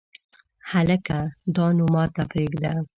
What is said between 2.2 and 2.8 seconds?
پرېږده!